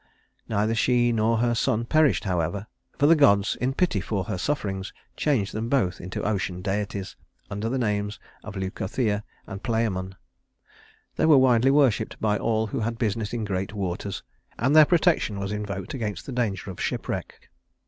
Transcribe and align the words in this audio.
Neither 0.49 0.73
she 0.73 1.11
nor 1.11 1.37
her 1.37 1.53
son 1.53 1.85
perished, 1.85 2.23
however, 2.23 2.65
for 2.97 3.05
the 3.05 3.15
gods, 3.15 3.55
in 3.57 3.75
pity 3.75 4.01
for 4.01 4.23
her 4.23 4.39
sufferings, 4.39 4.91
changed 5.15 5.53
them 5.53 5.69
both 5.69 6.01
into 6.01 6.23
ocean 6.23 6.63
deities 6.63 7.15
under 7.51 7.69
the 7.69 7.77
names 7.77 8.19
of 8.43 8.55
Leucothea 8.55 9.23
and 9.45 9.61
Palæmon. 9.61 10.15
They 11.17 11.27
were 11.27 11.37
widely 11.37 11.69
worshiped 11.69 12.19
by 12.19 12.39
all 12.39 12.65
who 12.65 12.79
had 12.79 12.97
business 12.97 13.31
in 13.31 13.45
great 13.45 13.75
waters, 13.75 14.23
and 14.57 14.75
their 14.75 14.85
protection 14.85 15.37
was 15.39 15.51
invoked 15.51 15.93
against 15.93 16.25
the 16.25 16.31
danger 16.31 16.71
of 16.71 16.81
shipwreck. 16.81 17.49